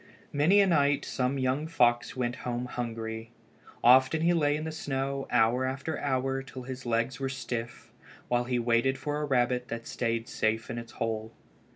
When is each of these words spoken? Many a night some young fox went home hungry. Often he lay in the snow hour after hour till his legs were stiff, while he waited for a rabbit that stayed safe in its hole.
Many 0.33 0.61
a 0.61 0.65
night 0.65 1.05
some 1.05 1.37
young 1.37 1.67
fox 1.67 2.15
went 2.15 2.37
home 2.37 2.65
hungry. 2.65 3.29
Often 3.83 4.23
he 4.23 4.33
lay 4.33 4.55
in 4.55 4.63
the 4.63 4.71
snow 4.71 5.27
hour 5.29 5.63
after 5.63 5.99
hour 5.99 6.41
till 6.41 6.63
his 6.63 6.87
legs 6.87 7.19
were 7.19 7.29
stiff, 7.29 7.93
while 8.27 8.45
he 8.45 8.57
waited 8.57 8.97
for 8.97 9.21
a 9.21 9.25
rabbit 9.25 9.67
that 9.67 9.85
stayed 9.85 10.27
safe 10.27 10.71
in 10.71 10.79
its 10.79 10.93
hole. 10.93 11.33